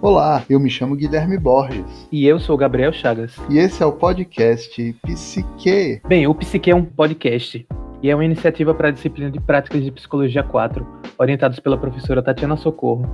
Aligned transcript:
Olá, 0.00 0.44
eu 0.48 0.60
me 0.60 0.70
chamo 0.70 0.94
Guilherme 0.94 1.36
Borges. 1.36 2.06
E 2.12 2.24
eu 2.24 2.38
sou 2.38 2.56
Gabriel 2.56 2.92
Chagas. 2.92 3.34
E 3.50 3.58
esse 3.58 3.82
é 3.82 3.86
o 3.86 3.90
podcast 3.90 4.96
Psique. 5.02 6.00
Bem, 6.06 6.24
o 6.24 6.34
Psique 6.36 6.70
é 6.70 6.74
um 6.74 6.84
podcast 6.84 7.66
e 8.00 8.08
é 8.08 8.14
uma 8.14 8.24
iniciativa 8.24 8.72
para 8.72 8.88
a 8.88 8.90
disciplina 8.92 9.28
de 9.28 9.40
Práticas 9.40 9.82
de 9.82 9.90
Psicologia 9.90 10.44
4, 10.44 10.86
orientados 11.18 11.58
pela 11.58 11.76
professora 11.76 12.22
Tatiana 12.22 12.56
Socorro. 12.56 13.04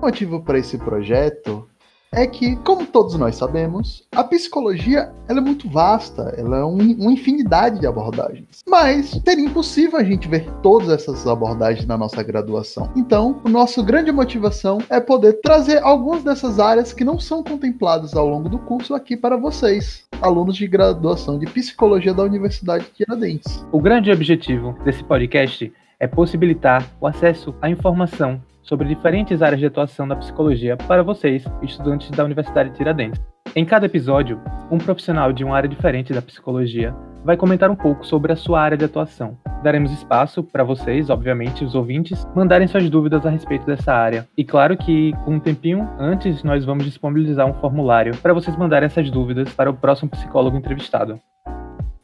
O 0.00 0.06
motivo 0.06 0.42
para 0.42 0.58
esse 0.58 0.78
projeto 0.78 1.68
é 2.12 2.26
que, 2.26 2.56
como 2.56 2.86
todos 2.86 3.14
nós 3.14 3.36
sabemos, 3.36 4.04
a 4.12 4.24
psicologia 4.24 5.12
é 5.28 5.34
muito 5.34 5.68
vasta, 5.68 6.34
ela 6.36 6.58
é 6.58 6.64
um, 6.64 6.76
uma 6.76 7.12
infinidade 7.12 7.78
de 7.78 7.86
abordagens. 7.86 8.62
Mas 8.68 9.10
seria 9.24 9.44
impossível 9.44 9.98
a 9.98 10.02
gente 10.02 10.28
ver 10.28 10.50
todas 10.62 10.88
essas 10.88 11.26
abordagens 11.26 11.86
na 11.86 11.96
nossa 11.96 12.22
graduação. 12.22 12.90
Então, 12.96 13.40
a 13.44 13.48
nossa 13.48 13.80
grande 13.82 14.10
motivação 14.10 14.78
é 14.90 14.98
poder 14.98 15.34
trazer 15.34 15.82
algumas 15.82 16.24
dessas 16.24 16.58
áreas 16.58 16.92
que 16.92 17.04
não 17.04 17.18
são 17.18 17.44
contempladas 17.44 18.16
ao 18.16 18.28
longo 18.28 18.48
do 18.48 18.58
curso 18.58 18.94
aqui 18.94 19.16
para 19.16 19.36
vocês, 19.36 20.04
alunos 20.20 20.56
de 20.56 20.66
graduação 20.66 21.38
de 21.38 21.46
psicologia 21.46 22.12
da 22.12 22.24
Universidade 22.24 22.86
de 22.86 22.90
Tiradentes. 22.90 23.64
O 23.70 23.80
grande 23.80 24.10
objetivo 24.10 24.76
desse 24.84 25.04
podcast 25.04 25.72
é 26.00 26.06
possibilitar 26.08 26.84
o 27.00 27.06
acesso 27.06 27.54
à 27.62 27.70
informação 27.70 28.40
sobre 28.62 28.88
diferentes 28.88 29.42
áreas 29.42 29.60
de 29.60 29.66
atuação 29.66 30.06
da 30.06 30.16
psicologia 30.16 30.76
para 30.76 31.02
vocês, 31.02 31.44
estudantes 31.62 32.10
da 32.10 32.24
Universidade 32.24 32.70
de 32.70 32.76
Tiradentes. 32.76 33.20
Em 33.56 33.64
cada 33.64 33.86
episódio, 33.86 34.40
um 34.70 34.78
profissional 34.78 35.32
de 35.32 35.42
uma 35.42 35.56
área 35.56 35.68
diferente 35.68 36.12
da 36.12 36.22
psicologia 36.22 36.94
vai 37.24 37.36
comentar 37.36 37.70
um 37.70 37.76
pouco 37.76 38.06
sobre 38.06 38.32
a 38.32 38.36
sua 38.36 38.60
área 38.60 38.76
de 38.76 38.84
atuação. 38.84 39.36
Daremos 39.62 39.92
espaço 39.92 40.42
para 40.42 40.64
vocês, 40.64 41.10
obviamente, 41.10 41.64
os 41.64 41.74
ouvintes, 41.74 42.26
mandarem 42.34 42.66
suas 42.66 42.88
dúvidas 42.88 43.26
a 43.26 43.30
respeito 43.30 43.66
dessa 43.66 43.92
área. 43.92 44.26
E 44.36 44.44
claro 44.44 44.76
que, 44.76 45.12
com 45.24 45.34
um 45.34 45.40
tempinho 45.40 45.88
antes, 45.98 46.42
nós 46.42 46.64
vamos 46.64 46.84
disponibilizar 46.84 47.46
um 47.46 47.54
formulário 47.54 48.16
para 48.18 48.32
vocês 48.32 48.56
mandarem 48.56 48.86
essas 48.86 49.10
dúvidas 49.10 49.52
para 49.52 49.70
o 49.70 49.74
próximo 49.74 50.10
psicólogo 50.10 50.56
entrevistado. 50.56 51.20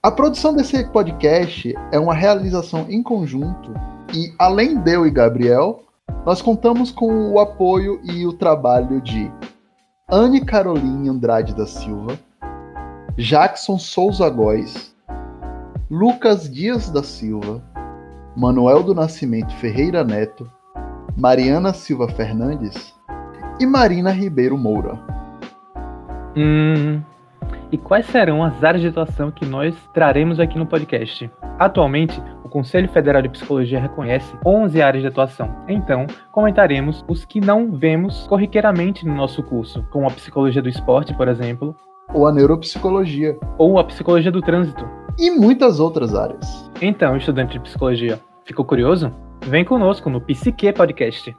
A 0.03 0.11
produção 0.11 0.55
desse 0.55 0.85
podcast 0.91 1.75
é 1.91 1.98
uma 1.98 2.15
realização 2.15 2.87
em 2.89 3.03
conjunto 3.03 3.73
e, 4.15 4.33
além 4.39 4.79
de 4.81 4.95
eu 4.95 5.07
e 5.07 5.11
Gabriel, 5.11 5.83
nós 6.27 6.43
contamos 6.43 6.91
com 6.91 7.31
o 7.31 7.39
apoio 7.39 8.01
e 8.03 8.27
o 8.27 8.33
trabalho 8.33 9.01
de 9.01 9.31
Anne 10.11 10.45
Caroline 10.45 11.09
Andrade 11.09 11.55
da 11.55 11.67
Silva, 11.67 12.19
Jackson 13.17 13.79
Souza 13.79 14.29
Góes, 14.29 14.93
Lucas 15.89 16.53
Dias 16.53 16.91
da 16.91 17.05
Silva, 17.05 17.63
Manuel 18.37 18.83
do 18.83 18.93
Nascimento 18.93 19.55
Ferreira 19.55 20.03
Neto, 20.03 20.51
Mariana 21.17 21.73
Silva 21.73 22.09
Fernandes 22.09 22.93
e 23.61 23.65
Marina 23.65 24.11
Ribeiro 24.11 24.59
Moura. 24.59 24.99
Hum, 26.37 27.01
e 27.77 27.79
quais 27.79 28.07
serão 28.07 28.43
as 28.43 28.65
áreas 28.65 28.81
de 28.81 28.89
atuação 28.89 29.31
que 29.31 29.45
nós 29.45 29.77
traremos 29.93 30.41
aqui 30.41 30.59
no 30.59 30.65
podcast? 30.65 31.31
Atualmente, 31.59 32.19
o 32.43 32.49
Conselho 32.49 32.89
Federal 32.89 33.21
de 33.21 33.29
Psicologia 33.29 33.79
reconhece 33.79 34.35
11 34.47 34.81
áreas 34.81 35.03
de 35.03 35.09
atuação. 35.09 35.55
Então, 35.69 36.07
comentaremos 36.33 37.05
os 37.07 37.27
que 37.27 37.39
não 37.39 37.71
vemos 37.71 38.27
corriqueiramente 38.29 39.05
no 39.05 39.15
nosso 39.15 39.43
curso, 39.43 39.85
como 39.91 40.07
a 40.07 40.11
psicologia 40.11 40.63
do 40.63 40.71
esporte, 40.71 41.13
por 41.13 41.29
exemplo, 41.29 41.77
ou 42.15 42.27
a 42.27 42.33
neuropsicologia, 42.33 43.39
ou 43.59 43.79
a 43.79 43.85
psicologia 43.85 44.33
do 44.33 44.41
trânsito, 44.41 44.89
e 45.19 45.31
muitas 45.31 45.79
outras 45.79 46.15
áreas. 46.15 46.71
Então, 46.81 47.15
estudante 47.15 47.53
de 47.53 47.61
psicologia, 47.61 48.19
ficou 48.47 48.65
curioso? 48.65 49.13
Vem 49.45 49.67
conosco 49.67 50.09
no 50.09 50.19
Psique 50.23 50.73
Podcast. 50.73 51.37